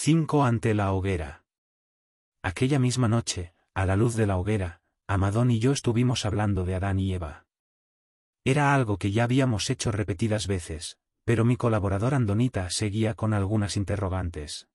5 0.00 0.44
ante 0.44 0.74
la 0.74 0.92
hoguera. 0.92 1.42
Aquella 2.40 2.78
misma 2.78 3.08
noche, 3.08 3.52
a 3.74 3.84
la 3.84 3.96
luz 3.96 4.14
de 4.14 4.28
la 4.28 4.36
hoguera, 4.36 4.80
Amadón 5.08 5.50
y 5.50 5.58
yo 5.58 5.72
estuvimos 5.72 6.24
hablando 6.24 6.64
de 6.64 6.76
Adán 6.76 7.00
y 7.00 7.14
Eva. 7.14 7.48
Era 8.44 8.76
algo 8.76 8.96
que 8.96 9.10
ya 9.10 9.24
habíamos 9.24 9.68
hecho 9.70 9.90
repetidas 9.90 10.46
veces, 10.46 10.98
pero 11.24 11.44
mi 11.44 11.56
colaborador 11.56 12.14
Andonita 12.14 12.70
seguía 12.70 13.14
con 13.14 13.34
algunas 13.34 13.76
interrogantes. 13.76 14.68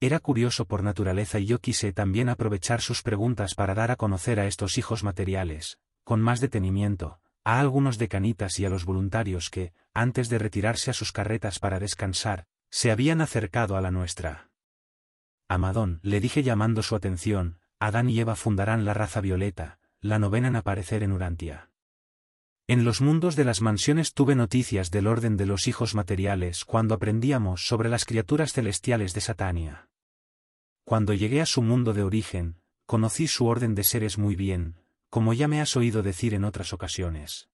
Era 0.00 0.18
curioso 0.18 0.64
por 0.64 0.82
naturaleza 0.82 1.38
y 1.38 1.44
yo 1.44 1.58
quise 1.58 1.92
también 1.92 2.30
aprovechar 2.30 2.80
sus 2.80 3.02
preguntas 3.02 3.54
para 3.54 3.74
dar 3.74 3.90
a 3.90 3.96
conocer 3.96 4.40
a 4.40 4.46
estos 4.46 4.78
hijos 4.78 5.04
materiales, 5.04 5.78
con 6.04 6.22
más 6.22 6.40
detenimiento, 6.40 7.20
a 7.44 7.60
algunos 7.60 7.98
decanitas 7.98 8.58
y 8.60 8.64
a 8.64 8.70
los 8.70 8.86
voluntarios 8.86 9.50
que, 9.50 9.74
antes 9.92 10.30
de 10.30 10.38
retirarse 10.38 10.90
a 10.90 10.94
sus 10.94 11.12
carretas 11.12 11.58
para 11.58 11.78
descansar, 11.78 12.46
se 12.72 12.90
habían 12.90 13.20
acercado 13.20 13.76
a 13.76 13.82
la 13.82 13.90
nuestra. 13.90 14.50
Amadón, 15.46 16.00
le 16.02 16.20
dije 16.20 16.42
llamando 16.42 16.82
su 16.82 16.96
atención, 16.96 17.58
Adán 17.78 18.08
y 18.08 18.18
Eva 18.18 18.34
fundarán 18.34 18.86
la 18.86 18.94
raza 18.94 19.20
violeta, 19.20 19.78
la 20.00 20.18
novena 20.18 20.48
en 20.48 20.56
aparecer 20.56 21.02
en 21.02 21.12
Urantia. 21.12 21.70
En 22.66 22.84
los 22.84 23.02
mundos 23.02 23.36
de 23.36 23.44
las 23.44 23.60
mansiones 23.60 24.14
tuve 24.14 24.34
noticias 24.34 24.90
del 24.90 25.06
orden 25.06 25.36
de 25.36 25.44
los 25.44 25.68
hijos 25.68 25.94
materiales 25.94 26.64
cuando 26.64 26.94
aprendíamos 26.94 27.66
sobre 27.66 27.90
las 27.90 28.06
criaturas 28.06 28.54
celestiales 28.54 29.12
de 29.12 29.20
Satania. 29.20 29.90
Cuando 30.84 31.12
llegué 31.12 31.42
a 31.42 31.46
su 31.46 31.60
mundo 31.60 31.92
de 31.92 32.04
origen, 32.04 32.56
conocí 32.86 33.28
su 33.28 33.46
orden 33.46 33.74
de 33.74 33.84
seres 33.84 34.16
muy 34.16 34.34
bien, 34.34 34.76
como 35.10 35.34
ya 35.34 35.46
me 35.46 35.60
has 35.60 35.76
oído 35.76 36.02
decir 36.02 36.32
en 36.32 36.44
otras 36.44 36.72
ocasiones. 36.72 37.50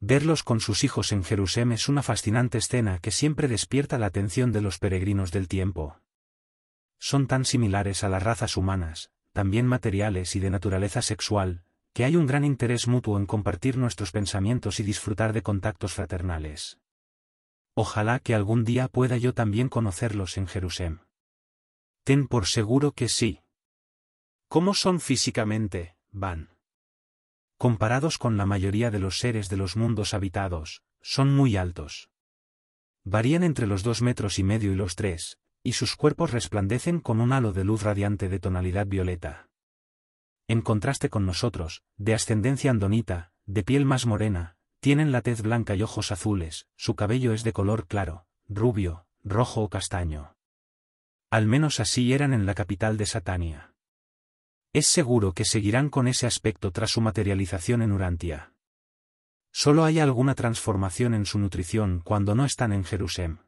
Verlos 0.00 0.44
con 0.44 0.60
sus 0.60 0.84
hijos 0.84 1.10
en 1.10 1.24
Jerusalén 1.24 1.72
es 1.72 1.88
una 1.88 2.02
fascinante 2.02 2.58
escena 2.58 3.00
que 3.00 3.10
siempre 3.10 3.48
despierta 3.48 3.98
la 3.98 4.06
atención 4.06 4.52
de 4.52 4.60
los 4.60 4.78
peregrinos 4.78 5.32
del 5.32 5.48
tiempo. 5.48 6.00
Son 6.98 7.26
tan 7.26 7.44
similares 7.44 8.04
a 8.04 8.08
las 8.08 8.22
razas 8.22 8.56
humanas, 8.56 9.10
también 9.32 9.66
materiales 9.66 10.36
y 10.36 10.40
de 10.40 10.50
naturaleza 10.50 11.02
sexual, 11.02 11.64
que 11.92 12.04
hay 12.04 12.14
un 12.14 12.26
gran 12.26 12.44
interés 12.44 12.86
mutuo 12.86 13.18
en 13.18 13.26
compartir 13.26 13.76
nuestros 13.76 14.12
pensamientos 14.12 14.78
y 14.78 14.84
disfrutar 14.84 15.32
de 15.32 15.42
contactos 15.42 15.94
fraternales. 15.94 16.78
Ojalá 17.74 18.20
que 18.20 18.34
algún 18.34 18.64
día 18.64 18.88
pueda 18.88 19.16
yo 19.16 19.34
también 19.34 19.68
conocerlos 19.68 20.36
en 20.36 20.46
Jerusalén. 20.46 21.00
Ten 22.04 22.26
por 22.28 22.46
seguro 22.46 22.92
que 22.92 23.08
sí. 23.08 23.42
¿Cómo 24.48 24.74
son 24.74 25.00
físicamente, 25.00 25.96
Van? 26.10 26.57
Comparados 27.58 28.18
con 28.18 28.36
la 28.36 28.46
mayoría 28.46 28.92
de 28.92 29.00
los 29.00 29.18
seres 29.18 29.48
de 29.48 29.56
los 29.56 29.76
mundos 29.76 30.14
habitados, 30.14 30.84
son 31.02 31.34
muy 31.34 31.56
altos. 31.56 32.08
Varían 33.02 33.42
entre 33.42 33.66
los 33.66 33.82
dos 33.82 34.00
metros 34.00 34.38
y 34.38 34.44
medio 34.44 34.72
y 34.72 34.76
los 34.76 34.94
tres, 34.94 35.38
y 35.64 35.72
sus 35.72 35.96
cuerpos 35.96 36.30
resplandecen 36.30 37.00
con 37.00 37.20
un 37.20 37.32
halo 37.32 37.52
de 37.52 37.64
luz 37.64 37.82
radiante 37.82 38.28
de 38.28 38.38
tonalidad 38.38 38.86
violeta. 38.86 39.48
En 40.46 40.62
contraste 40.62 41.10
con 41.10 41.26
nosotros, 41.26 41.82
de 41.96 42.14
ascendencia 42.14 42.70
andonita, 42.70 43.32
de 43.44 43.64
piel 43.64 43.84
más 43.84 44.06
morena, 44.06 44.56
tienen 44.78 45.10
la 45.10 45.22
tez 45.22 45.42
blanca 45.42 45.74
y 45.74 45.82
ojos 45.82 46.12
azules, 46.12 46.68
su 46.76 46.94
cabello 46.94 47.32
es 47.32 47.42
de 47.42 47.52
color 47.52 47.88
claro, 47.88 48.26
rubio, 48.48 49.06
rojo 49.24 49.62
o 49.62 49.68
castaño. 49.68 50.36
Al 51.28 51.46
menos 51.46 51.80
así 51.80 52.12
eran 52.12 52.32
en 52.32 52.46
la 52.46 52.54
capital 52.54 52.96
de 52.96 53.06
Satania. 53.06 53.67
Es 54.72 54.86
seguro 54.86 55.32
que 55.32 55.44
seguirán 55.44 55.88
con 55.88 56.08
ese 56.08 56.26
aspecto 56.26 56.70
tras 56.70 56.90
su 56.90 57.00
materialización 57.00 57.82
en 57.82 57.92
Urantia. 57.92 58.52
Solo 59.50 59.84
hay 59.84 59.98
alguna 59.98 60.34
transformación 60.34 61.14
en 61.14 61.24
su 61.24 61.38
nutrición 61.38 62.00
cuando 62.04 62.34
no 62.34 62.44
están 62.44 62.72
en 62.72 62.84
Jerusalén. 62.84 63.40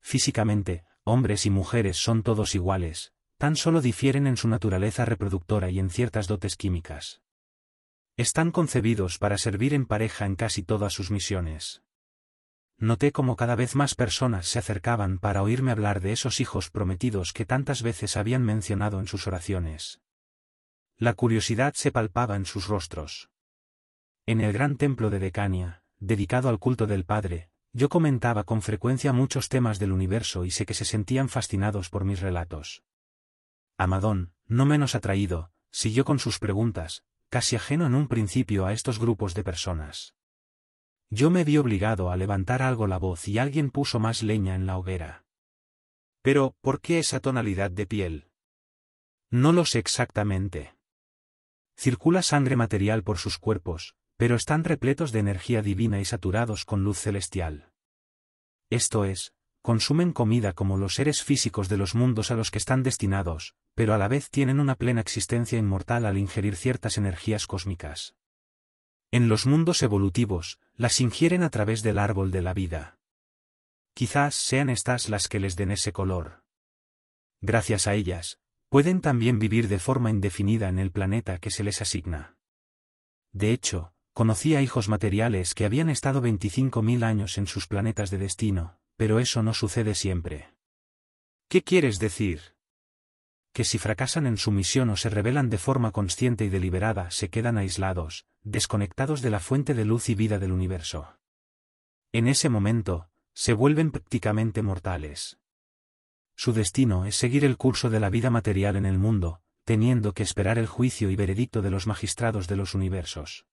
Físicamente, 0.00 0.84
hombres 1.04 1.46
y 1.46 1.50
mujeres 1.50 1.96
son 1.96 2.22
todos 2.22 2.54
iguales, 2.54 3.12
tan 3.38 3.56
solo 3.56 3.80
difieren 3.80 4.26
en 4.26 4.36
su 4.36 4.48
naturaleza 4.48 5.04
reproductora 5.04 5.70
y 5.70 5.78
en 5.78 5.90
ciertas 5.90 6.26
dotes 6.26 6.56
químicas. 6.56 7.22
Están 8.16 8.50
concebidos 8.50 9.18
para 9.18 9.38
servir 9.38 9.74
en 9.74 9.86
pareja 9.86 10.26
en 10.26 10.36
casi 10.36 10.62
todas 10.62 10.92
sus 10.92 11.10
misiones 11.10 11.82
noté 12.78 13.10
como 13.10 13.36
cada 13.36 13.54
vez 13.54 13.74
más 13.74 13.94
personas 13.94 14.46
se 14.48 14.58
acercaban 14.58 15.18
para 15.18 15.42
oírme 15.42 15.70
hablar 15.70 16.00
de 16.00 16.12
esos 16.12 16.40
hijos 16.40 16.70
prometidos 16.70 17.32
que 17.32 17.46
tantas 17.46 17.82
veces 17.82 18.16
habían 18.16 18.42
mencionado 18.42 19.00
en 19.00 19.06
sus 19.06 19.26
oraciones. 19.26 20.00
La 20.98 21.12
curiosidad 21.12 21.74
se 21.74 21.92
palpaba 21.92 22.36
en 22.36 22.46
sus 22.46 22.68
rostros. 22.68 23.28
En 24.24 24.40
el 24.40 24.54
gran 24.54 24.78
templo 24.78 25.10
de 25.10 25.18
Decania, 25.18 25.82
dedicado 25.98 26.48
al 26.48 26.58
culto 26.58 26.86
del 26.86 27.04
Padre, 27.04 27.50
yo 27.74 27.90
comentaba 27.90 28.44
con 28.44 28.62
frecuencia 28.62 29.12
muchos 29.12 29.50
temas 29.50 29.78
del 29.78 29.92
universo 29.92 30.46
y 30.46 30.50
sé 30.50 30.64
que 30.64 30.72
se 30.72 30.86
sentían 30.86 31.28
fascinados 31.28 31.90
por 31.90 32.06
mis 32.06 32.20
relatos. 32.20 32.82
Amadón, 33.76 34.32
no 34.46 34.64
menos 34.64 34.94
atraído, 34.94 35.52
siguió 35.70 36.06
con 36.06 36.18
sus 36.18 36.38
preguntas, 36.38 37.04
casi 37.28 37.56
ajeno 37.56 37.84
en 37.84 37.94
un 37.94 38.08
principio 38.08 38.64
a 38.64 38.72
estos 38.72 38.98
grupos 38.98 39.34
de 39.34 39.44
personas. 39.44 40.14
Yo 41.10 41.28
me 41.28 41.44
vi 41.44 41.58
obligado 41.58 42.10
a 42.10 42.16
levantar 42.16 42.62
algo 42.62 42.86
la 42.86 42.96
voz 42.96 43.28
y 43.28 43.38
alguien 43.38 43.70
puso 43.70 44.00
más 44.00 44.22
leña 44.22 44.54
en 44.54 44.64
la 44.64 44.78
hoguera. 44.78 45.26
Pero, 46.22 46.56
¿por 46.62 46.80
qué 46.80 46.98
esa 47.00 47.20
tonalidad 47.20 47.70
de 47.70 47.86
piel? 47.86 48.30
No 49.30 49.52
lo 49.52 49.66
sé 49.66 49.78
exactamente. 49.78 50.75
Circula 51.76 52.22
sangre 52.22 52.56
material 52.56 53.02
por 53.02 53.18
sus 53.18 53.38
cuerpos, 53.38 53.94
pero 54.16 54.34
están 54.34 54.64
repletos 54.64 55.12
de 55.12 55.18
energía 55.18 55.60
divina 55.60 56.00
y 56.00 56.06
saturados 56.06 56.64
con 56.64 56.82
luz 56.82 56.98
celestial. 56.98 57.70
Esto 58.70 59.04
es, 59.04 59.34
consumen 59.60 60.12
comida 60.12 60.54
como 60.54 60.78
los 60.78 60.94
seres 60.94 61.22
físicos 61.22 61.68
de 61.68 61.76
los 61.76 61.94
mundos 61.94 62.30
a 62.30 62.34
los 62.34 62.50
que 62.50 62.58
están 62.58 62.82
destinados, 62.82 63.54
pero 63.74 63.92
a 63.92 63.98
la 63.98 64.08
vez 64.08 64.30
tienen 64.30 64.58
una 64.58 64.74
plena 64.74 65.02
existencia 65.02 65.58
inmortal 65.58 66.06
al 66.06 66.16
ingerir 66.16 66.56
ciertas 66.56 66.96
energías 66.96 67.46
cósmicas. 67.46 68.14
En 69.10 69.28
los 69.28 69.44
mundos 69.44 69.82
evolutivos, 69.82 70.58
las 70.74 71.00
ingieren 71.00 71.42
a 71.42 71.50
través 71.50 71.82
del 71.82 71.98
árbol 71.98 72.30
de 72.30 72.42
la 72.42 72.54
vida. 72.54 72.98
Quizás 73.92 74.34
sean 74.34 74.70
estas 74.70 75.08
las 75.08 75.28
que 75.28 75.40
les 75.40 75.56
den 75.56 75.70
ese 75.70 75.92
color. 75.92 76.42
Gracias 77.40 77.86
a 77.86 77.94
ellas, 77.94 78.40
pueden 78.68 79.00
también 79.00 79.38
vivir 79.38 79.68
de 79.68 79.78
forma 79.78 80.10
indefinida 80.10 80.68
en 80.68 80.78
el 80.78 80.90
planeta 80.90 81.38
que 81.38 81.50
se 81.50 81.62
les 81.64 81.80
asigna. 81.80 82.36
De 83.32 83.52
hecho, 83.52 83.92
conocí 84.12 84.54
a 84.54 84.62
hijos 84.62 84.88
materiales 84.88 85.54
que 85.54 85.64
habían 85.64 85.90
estado 85.90 86.22
25.000 86.22 87.04
años 87.04 87.38
en 87.38 87.46
sus 87.46 87.66
planetas 87.66 88.10
de 88.10 88.18
destino, 88.18 88.78
pero 88.96 89.18
eso 89.18 89.42
no 89.42 89.54
sucede 89.54 89.94
siempre. 89.94 90.54
¿Qué 91.48 91.62
quieres 91.62 91.98
decir? 91.98 92.56
Que 93.52 93.64
si 93.64 93.78
fracasan 93.78 94.26
en 94.26 94.36
su 94.36 94.50
misión 94.50 94.90
o 94.90 94.96
se 94.96 95.10
rebelan 95.10 95.48
de 95.48 95.58
forma 95.58 95.92
consciente 95.92 96.44
y 96.44 96.48
deliberada 96.48 97.10
se 97.10 97.30
quedan 97.30 97.58
aislados, 97.58 98.26
desconectados 98.42 99.22
de 99.22 99.30
la 99.30 99.40
fuente 99.40 99.74
de 99.74 99.84
luz 99.84 100.08
y 100.08 100.14
vida 100.14 100.38
del 100.38 100.52
universo. 100.52 101.18
En 102.12 102.26
ese 102.26 102.48
momento, 102.48 103.08
se 103.32 103.52
vuelven 103.52 103.90
prácticamente 103.90 104.62
mortales. 104.62 105.38
Su 106.36 106.52
destino 106.52 107.06
es 107.06 107.16
seguir 107.16 107.44
el 107.44 107.56
curso 107.56 107.88
de 107.88 107.98
la 107.98 108.10
vida 108.10 108.30
material 108.30 108.76
en 108.76 108.84
el 108.84 108.98
mundo, 108.98 109.40
teniendo 109.64 110.12
que 110.12 110.22
esperar 110.22 110.58
el 110.58 110.66
juicio 110.66 111.10
y 111.10 111.16
veredicto 111.16 111.62
de 111.62 111.70
los 111.70 111.86
magistrados 111.86 112.46
de 112.46 112.56
los 112.56 112.74
universos. 112.74 113.46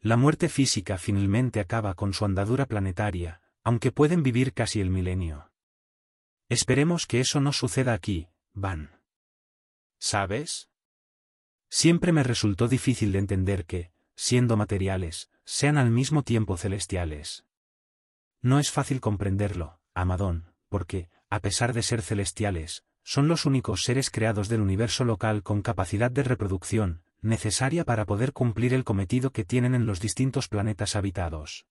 La 0.00 0.16
muerte 0.16 0.48
física 0.48 0.98
finalmente 0.98 1.60
acaba 1.60 1.94
con 1.94 2.12
su 2.12 2.24
andadura 2.24 2.66
planetaria, 2.66 3.40
aunque 3.62 3.92
pueden 3.92 4.22
vivir 4.22 4.52
casi 4.52 4.80
el 4.80 4.90
milenio. 4.90 5.50
Esperemos 6.50 7.06
que 7.06 7.20
eso 7.20 7.40
no 7.40 7.52
suceda 7.52 7.94
aquí, 7.94 8.28
Van. 8.52 9.00
¿Sabes? 9.98 10.68
Siempre 11.70 12.12
me 12.12 12.22
resultó 12.22 12.68
difícil 12.68 13.12
de 13.12 13.20
entender 13.20 13.64
que, 13.64 13.92
siendo 14.14 14.56
materiales, 14.56 15.30
sean 15.44 15.78
al 15.78 15.90
mismo 15.90 16.22
tiempo 16.22 16.56
celestiales. 16.56 17.46
No 18.42 18.58
es 18.58 18.70
fácil 18.70 19.00
comprenderlo, 19.00 19.80
Amadón, 19.94 20.52
porque, 20.68 21.08
a 21.34 21.40
pesar 21.40 21.72
de 21.72 21.82
ser 21.82 22.00
celestiales, 22.00 22.84
son 23.02 23.26
los 23.26 23.44
únicos 23.44 23.82
seres 23.82 24.08
creados 24.08 24.48
del 24.48 24.60
universo 24.60 25.04
local 25.04 25.42
con 25.42 25.62
capacidad 25.62 26.08
de 26.08 26.22
reproducción, 26.22 27.02
necesaria 27.22 27.84
para 27.84 28.06
poder 28.06 28.32
cumplir 28.32 28.72
el 28.72 28.84
cometido 28.84 29.32
que 29.32 29.44
tienen 29.44 29.74
en 29.74 29.84
los 29.84 29.98
distintos 29.98 30.46
planetas 30.46 30.94
habitados. 30.94 31.66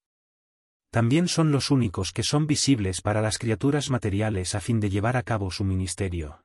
También 0.90 1.30
son 1.30 1.54
los 1.54 1.72
únicos 1.72 2.12
que 2.12 2.24
son 2.24 2.46
visibles 2.46 3.00
para 3.00 3.22
las 3.22 3.38
criaturas 3.38 3.90
materiales 3.90 4.54
a 4.54 4.60
fin 4.60 4.82
de 4.82 4.90
llevar 4.90 5.16
a 5.16 5.24
cabo 5.24 5.50
su 5.50 5.64
ministerio. 5.64 6.44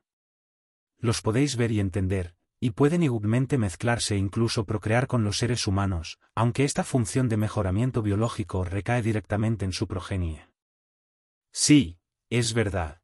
Los 0.97 1.21
podéis 1.21 1.57
ver 1.57 1.73
y 1.73 1.81
entender, 1.81 2.35
y 2.61 2.71
pueden 2.71 3.03
igualmente 3.03 3.57
mezclarse 3.57 4.15
e 4.15 4.17
incluso 4.17 4.63
procrear 4.63 5.07
con 5.07 5.25
los 5.25 5.39
seres 5.39 5.67
humanos, 5.67 6.19
aunque 6.35 6.63
esta 6.63 6.85
función 6.85 7.27
de 7.27 7.35
mejoramiento 7.35 8.01
biológico 8.01 8.63
recae 8.63 9.01
directamente 9.01 9.65
en 9.65 9.73
su 9.73 9.87
progenie. 9.87 10.47
Sí, 11.51 11.99
es 12.29 12.53
verdad. 12.53 13.01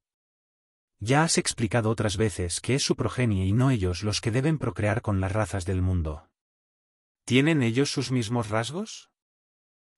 Ya 1.06 1.22
has 1.22 1.38
explicado 1.38 1.92
otras 1.92 2.18
veces 2.18 2.60
que 2.60 2.74
es 2.74 2.84
su 2.84 2.96
progenie 2.96 3.46
y 3.46 3.54
no 3.54 3.70
ellos 3.70 4.02
los 4.02 4.22
que 4.22 4.32
deben 4.32 4.58
procrear 4.58 5.04
con 5.04 5.22
las 5.22 5.32
razas 5.32 5.64
del 5.64 5.84
mundo. 5.84 6.32
¿Tienen 7.26 7.62
ellos 7.62 7.92
sus 7.92 8.10
mismos 8.10 8.50
rasgos? 8.50 9.12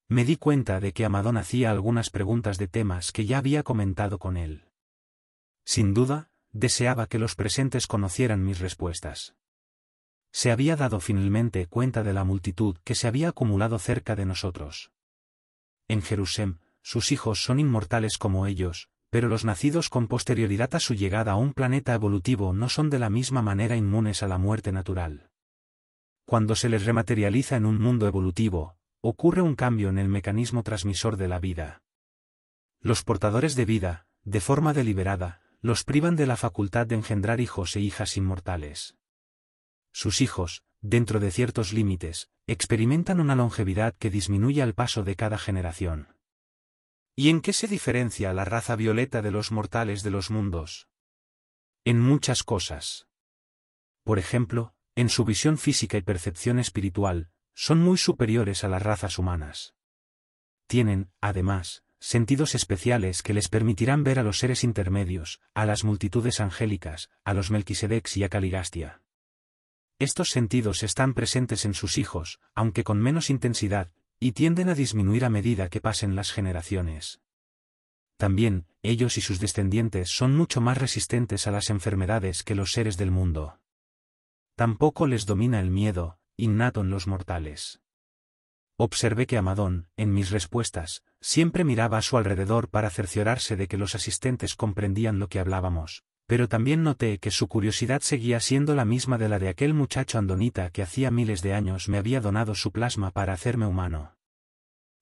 Me 0.09 0.25
di 0.25 0.35
cuenta 0.35 0.81
de 0.81 0.91
que 0.91 1.05
Amadón 1.05 1.37
hacía 1.37 1.71
algunas 1.71 2.09
preguntas 2.09 2.57
de 2.57 2.67
temas 2.67 3.13
que 3.13 3.25
ya 3.25 3.37
había 3.37 3.63
comentado 3.63 4.19
con 4.19 4.35
él. 4.35 4.65
Sin 5.63 5.93
duda, 5.93 6.29
deseaba 6.51 7.07
que 7.07 7.19
los 7.19 7.35
presentes 7.35 7.87
conocieran 7.87 8.43
mis 8.43 8.59
respuestas. 8.59 9.33
Se 10.33 10.51
había 10.51 10.75
dado 10.75 10.99
finalmente 10.99 11.67
cuenta 11.67 12.03
de 12.03 12.11
la 12.11 12.25
multitud 12.25 12.79
que 12.83 12.95
se 12.95 13.07
había 13.07 13.29
acumulado 13.29 13.79
cerca 13.79 14.17
de 14.17 14.25
nosotros. 14.25 14.91
En 15.87 16.01
Jerusalén, 16.01 16.59
sus 16.81 17.13
hijos 17.13 17.41
son 17.41 17.61
inmortales 17.61 18.17
como 18.17 18.45
ellos, 18.45 18.89
pero 19.17 19.29
los 19.29 19.45
nacidos 19.45 19.89
con 19.89 20.07
posterioridad 20.07 20.75
a 20.75 20.79
su 20.79 20.93
llegada 20.93 21.31
a 21.31 21.37
un 21.37 21.53
planeta 21.53 21.95
evolutivo 21.95 22.53
no 22.53 22.69
son 22.69 22.91
de 22.91 22.99
la 22.99 23.09
misma 23.09 23.41
manera 23.41 23.75
inmunes 23.75 24.21
a 24.21 24.27
la 24.27 24.37
muerte 24.37 24.71
natural. 24.71 25.31
Cuando 26.27 26.53
se 26.53 26.69
les 26.69 26.85
rematerializa 26.85 27.55
en 27.55 27.65
un 27.65 27.81
mundo 27.81 28.05
evolutivo, 28.05 28.77
ocurre 29.01 29.41
un 29.41 29.55
cambio 29.55 29.89
en 29.89 29.97
el 29.97 30.07
mecanismo 30.07 30.61
transmisor 30.61 31.17
de 31.17 31.27
la 31.27 31.39
vida. 31.39 31.81
Los 32.79 33.01
portadores 33.01 33.55
de 33.55 33.65
vida, 33.65 34.05
de 34.23 34.39
forma 34.39 34.71
deliberada, 34.71 35.41
los 35.61 35.83
privan 35.83 36.15
de 36.15 36.27
la 36.27 36.37
facultad 36.37 36.85
de 36.85 36.93
engendrar 36.93 37.41
hijos 37.41 37.75
e 37.75 37.79
hijas 37.79 38.17
inmortales. 38.17 38.97
Sus 39.91 40.21
hijos, 40.21 40.61
dentro 40.81 41.19
de 41.19 41.31
ciertos 41.31 41.73
límites, 41.73 42.29
experimentan 42.45 43.19
una 43.19 43.35
longevidad 43.35 43.95
que 43.97 44.11
disminuye 44.11 44.61
al 44.61 44.75
paso 44.75 45.01
de 45.01 45.15
cada 45.15 45.39
generación. 45.39 46.16
¿Y 47.19 47.29
en 47.29 47.41
qué 47.41 47.51
se 47.51 47.67
diferencia 47.67 48.31
la 48.31 48.45
raza 48.45 48.75
violeta 48.75 49.23
de 49.23 49.31
los 49.31 49.51
mortales 49.51 50.03
de 50.03 50.11
los 50.11 50.29
mundos? 50.29 50.87
En 51.83 51.99
muchas 51.99 52.43
cosas. 52.43 53.07
Por 54.03 54.19
ejemplo, 54.19 54.75
en 54.93 55.09
su 55.09 55.25
visión 55.25 55.57
física 55.57 55.97
y 55.97 56.03
percepción 56.03 56.59
espiritual, 56.59 57.31
son 57.55 57.79
muy 57.79 57.97
superiores 57.97 58.63
a 58.63 58.67
las 58.67 58.83
razas 58.83 59.17
humanas. 59.17 59.73
Tienen, 60.67 61.09
además, 61.19 61.83
sentidos 61.99 62.53
especiales 62.53 63.23
que 63.23 63.33
les 63.33 63.49
permitirán 63.49 64.03
ver 64.03 64.19
a 64.19 64.23
los 64.23 64.37
seres 64.37 64.63
intermedios, 64.63 65.41
a 65.55 65.65
las 65.65 65.83
multitudes 65.83 66.39
angélicas, 66.39 67.09
a 67.23 67.33
los 67.33 67.49
Melquisedecs 67.49 68.15
y 68.17 68.25
a 68.25 68.29
Caligastia. 68.29 69.01
Estos 69.97 70.29
sentidos 70.29 70.83
están 70.83 71.15
presentes 71.15 71.65
en 71.65 71.73
sus 71.73 71.97
hijos, 71.97 72.39
aunque 72.53 72.83
con 72.83 73.01
menos 73.01 73.31
intensidad, 73.31 73.91
y 74.19 74.31
tienden 74.31 74.69
a 74.69 74.75
disminuir 74.75 75.25
a 75.25 75.29
medida 75.29 75.69
que 75.69 75.81
pasen 75.81 76.15
las 76.15 76.31
generaciones. 76.31 77.21
También, 78.17 78.65
ellos 78.81 79.17
y 79.17 79.21
sus 79.21 79.39
descendientes 79.39 80.09
son 80.09 80.35
mucho 80.35 80.59
más 80.59 80.77
resistentes 80.77 81.45
a 81.45 81.51
las 81.51 81.69
enfermedades 81.69 82.43
que 82.43 82.55
los 82.55 82.71
seres 82.71 82.97
del 82.97 83.11
mundo. 83.11 83.59
Tampoco 84.55 85.05
les 85.05 85.27
domina 85.27 85.59
el 85.59 85.69
miedo, 85.69 86.17
innato 86.35 86.81
en 86.81 86.89
los 86.89 87.05
mortales. 87.05 87.79
Observé 88.75 89.27
que 89.27 89.37
Amadón, 89.37 89.87
en 89.97 90.13
mis 90.13 90.31
respuestas, 90.31 91.03
siempre 91.21 91.63
miraba 91.63 91.99
a 91.99 92.01
su 92.01 92.17
alrededor 92.17 92.69
para 92.69 92.89
cerciorarse 92.89 93.55
de 93.55 93.67
que 93.67 93.77
los 93.77 93.93
asistentes 93.93 94.55
comprendían 94.55 95.19
lo 95.19 95.29
que 95.29 95.39
hablábamos, 95.39 96.03
pero 96.27 96.49
también 96.49 96.83
noté 96.83 97.19
que 97.19 97.31
su 97.31 97.47
curiosidad 97.47 98.01
seguía 98.01 98.41
siendo 98.41 98.75
la 98.75 98.83
misma 98.83 99.17
de 99.17 99.29
la 99.29 99.39
de 99.39 99.47
aquel 99.47 99.73
muchacho 99.73 100.17
andonita 100.17 100.69
que 100.71 100.83
hacía 100.83 101.09
miles 101.09 101.41
de 101.41 101.53
años 101.53 101.87
me 101.87 101.97
había 101.97 102.19
donado 102.19 102.53
su 102.53 102.73
plasma 102.73 103.11
para 103.11 103.31
hacerme 103.31 103.65
humano. 103.65 104.13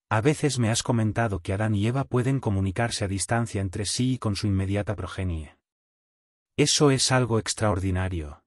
A 0.07 0.22
veces 0.22 0.60
me 0.60 0.69
has 0.69 0.83
comentado 0.83 1.39
que 1.39 1.51
Adán 1.51 1.74
y 1.74 1.88
Eva 1.88 2.04
pueden 2.04 2.39
comunicarse 2.39 3.06
a 3.06 3.07
distancia 3.07 3.60
entre 3.60 3.88
sí 3.88 4.13
y 4.13 4.18
con 4.19 4.36
su 4.36 4.45
inmediata 4.45 4.95
progenie. 4.95 5.57
Eso 6.57 6.92
es 6.92 7.12
algo 7.12 7.39
extraordinario. 7.39 8.44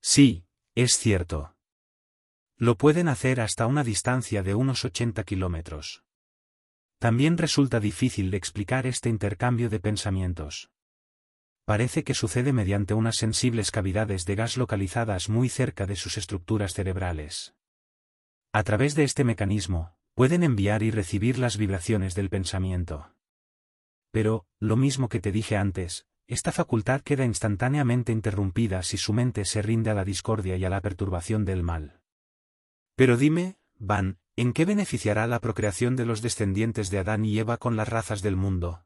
Sí, 0.00 0.46
es 0.76 0.96
cierto. 0.96 1.56
Lo 2.56 2.76
pueden 2.76 3.08
hacer 3.08 3.40
hasta 3.40 3.66
una 3.66 3.82
distancia 3.82 4.44
de 4.44 4.54
unos 4.54 4.84
80 4.84 5.24
kilómetros. 5.24 6.04
También 7.00 7.38
resulta 7.38 7.80
difícil 7.80 8.30
de 8.30 8.36
explicar 8.36 8.86
este 8.86 9.08
intercambio 9.08 9.68
de 9.68 9.80
pensamientos 9.80 10.70
parece 11.64 12.04
que 12.04 12.14
sucede 12.14 12.52
mediante 12.52 12.94
unas 12.94 13.16
sensibles 13.16 13.70
cavidades 13.70 14.24
de 14.24 14.34
gas 14.34 14.56
localizadas 14.56 15.28
muy 15.28 15.48
cerca 15.48 15.86
de 15.86 15.96
sus 15.96 16.18
estructuras 16.18 16.74
cerebrales. 16.74 17.54
A 18.52 18.62
través 18.64 18.94
de 18.94 19.04
este 19.04 19.24
mecanismo, 19.24 19.96
pueden 20.14 20.42
enviar 20.42 20.82
y 20.82 20.90
recibir 20.90 21.38
las 21.38 21.56
vibraciones 21.56 22.14
del 22.14 22.28
pensamiento. 22.28 23.14
Pero, 24.10 24.46
lo 24.58 24.76
mismo 24.76 25.08
que 25.08 25.20
te 25.20 25.32
dije 25.32 25.56
antes, 25.56 26.06
esta 26.26 26.52
facultad 26.52 27.00
queda 27.00 27.24
instantáneamente 27.24 28.12
interrumpida 28.12 28.82
si 28.82 28.96
su 28.96 29.12
mente 29.12 29.44
se 29.44 29.62
rinde 29.62 29.90
a 29.90 29.94
la 29.94 30.04
discordia 30.04 30.56
y 30.56 30.64
a 30.64 30.70
la 30.70 30.80
perturbación 30.80 31.44
del 31.44 31.62
mal. 31.62 32.00
Pero 32.94 33.16
dime, 33.16 33.56
Van, 33.78 34.18
¿en 34.36 34.52
qué 34.52 34.64
beneficiará 34.64 35.26
la 35.26 35.40
procreación 35.40 35.96
de 35.96 36.06
los 36.06 36.22
descendientes 36.22 36.90
de 36.90 36.98
Adán 36.98 37.24
y 37.24 37.38
Eva 37.38 37.56
con 37.56 37.76
las 37.76 37.88
razas 37.88 38.22
del 38.22 38.36
mundo? 38.36 38.84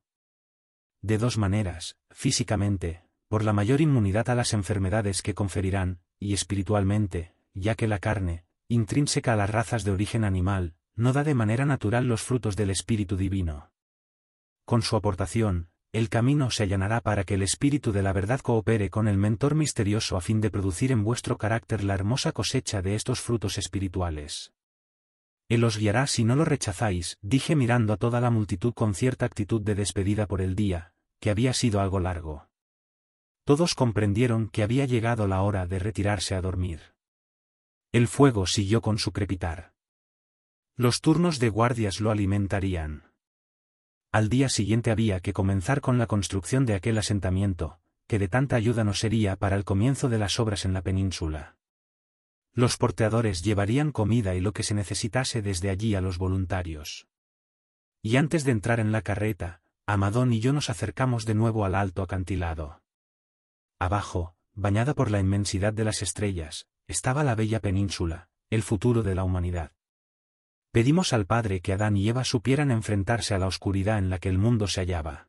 De 1.06 1.18
dos 1.18 1.38
maneras, 1.38 1.96
físicamente, 2.10 3.04
por 3.28 3.44
la 3.44 3.52
mayor 3.52 3.80
inmunidad 3.80 4.28
a 4.28 4.34
las 4.34 4.52
enfermedades 4.52 5.22
que 5.22 5.34
conferirán, 5.34 6.00
y 6.18 6.34
espiritualmente, 6.34 7.32
ya 7.54 7.76
que 7.76 7.86
la 7.86 8.00
carne, 8.00 8.44
intrínseca 8.66 9.34
a 9.34 9.36
las 9.36 9.50
razas 9.50 9.84
de 9.84 9.92
origen 9.92 10.24
animal, 10.24 10.74
no 10.96 11.12
da 11.12 11.22
de 11.22 11.34
manera 11.34 11.64
natural 11.64 12.08
los 12.08 12.22
frutos 12.22 12.56
del 12.56 12.70
Espíritu 12.70 13.16
Divino. 13.16 13.70
Con 14.64 14.82
su 14.82 14.96
aportación, 14.96 15.68
el 15.92 16.08
camino 16.08 16.50
se 16.50 16.64
allanará 16.64 17.00
para 17.00 17.22
que 17.22 17.34
el 17.34 17.42
Espíritu 17.42 17.92
de 17.92 18.02
la 18.02 18.12
verdad 18.12 18.40
coopere 18.40 18.90
con 18.90 19.06
el 19.06 19.16
mentor 19.16 19.54
misterioso 19.54 20.16
a 20.16 20.20
fin 20.20 20.40
de 20.40 20.50
producir 20.50 20.90
en 20.90 21.04
vuestro 21.04 21.38
carácter 21.38 21.84
la 21.84 21.94
hermosa 21.94 22.32
cosecha 22.32 22.82
de 22.82 22.96
estos 22.96 23.20
frutos 23.20 23.58
espirituales. 23.58 24.52
Él 25.48 25.62
os 25.62 25.78
guiará 25.78 26.08
si 26.08 26.24
no 26.24 26.34
lo 26.34 26.44
rechazáis, 26.44 27.16
dije 27.22 27.54
mirando 27.54 27.92
a 27.92 27.96
toda 27.96 28.20
la 28.20 28.30
multitud 28.30 28.74
con 28.74 28.94
cierta 28.94 29.24
actitud 29.24 29.62
de 29.62 29.76
despedida 29.76 30.26
por 30.26 30.40
el 30.40 30.56
día, 30.56 30.92
que 31.20 31.30
había 31.30 31.52
sido 31.52 31.80
algo 31.80 32.00
largo. 32.00 32.48
Todos 33.44 33.74
comprendieron 33.74 34.48
que 34.48 34.62
había 34.62 34.86
llegado 34.86 35.26
la 35.26 35.42
hora 35.42 35.66
de 35.66 35.78
retirarse 35.78 36.34
a 36.34 36.40
dormir. 36.40 36.94
El 37.92 38.08
fuego 38.08 38.46
siguió 38.46 38.80
con 38.80 38.98
su 38.98 39.12
crepitar. 39.12 39.72
Los 40.74 41.00
turnos 41.00 41.38
de 41.38 41.48
guardias 41.48 42.00
lo 42.00 42.10
alimentarían. 42.10 43.12
Al 44.12 44.28
día 44.28 44.48
siguiente 44.48 44.90
había 44.90 45.20
que 45.20 45.32
comenzar 45.32 45.80
con 45.80 45.96
la 45.98 46.06
construcción 46.06 46.66
de 46.66 46.74
aquel 46.74 46.98
asentamiento, 46.98 47.78
que 48.06 48.18
de 48.18 48.28
tanta 48.28 48.56
ayuda 48.56 48.84
nos 48.84 48.98
sería 48.98 49.36
para 49.36 49.56
el 49.56 49.64
comienzo 49.64 50.08
de 50.08 50.18
las 50.18 50.38
obras 50.40 50.64
en 50.64 50.72
la 50.72 50.82
península. 50.82 51.56
Los 52.52 52.76
porteadores 52.76 53.42
llevarían 53.42 53.92
comida 53.92 54.34
y 54.34 54.40
lo 54.40 54.52
que 54.52 54.62
se 54.62 54.74
necesitase 54.74 55.42
desde 55.42 55.70
allí 55.70 55.94
a 55.94 56.00
los 56.00 56.18
voluntarios. 56.18 57.06
Y 58.02 58.16
antes 58.16 58.44
de 58.44 58.52
entrar 58.52 58.80
en 58.80 58.92
la 58.92 59.02
carreta, 59.02 59.60
Amadón 59.88 60.32
y 60.32 60.40
yo 60.40 60.52
nos 60.52 60.68
acercamos 60.68 61.26
de 61.26 61.34
nuevo 61.34 61.64
al 61.64 61.76
alto 61.76 62.02
acantilado. 62.02 62.82
Abajo, 63.78 64.34
bañada 64.52 64.94
por 64.94 65.12
la 65.12 65.20
inmensidad 65.20 65.72
de 65.72 65.84
las 65.84 66.02
estrellas, 66.02 66.66
estaba 66.88 67.22
la 67.22 67.36
bella 67.36 67.60
península, 67.60 68.28
el 68.50 68.64
futuro 68.64 69.04
de 69.04 69.14
la 69.14 69.22
humanidad. 69.22 69.70
Pedimos 70.72 71.12
al 71.12 71.26
Padre 71.26 71.60
que 71.60 71.72
Adán 71.72 71.96
y 71.96 72.08
Eva 72.08 72.24
supieran 72.24 72.72
enfrentarse 72.72 73.34
a 73.34 73.38
la 73.38 73.46
oscuridad 73.46 73.98
en 73.98 74.10
la 74.10 74.18
que 74.18 74.28
el 74.28 74.38
mundo 74.38 74.66
se 74.66 74.80
hallaba. 74.80 75.28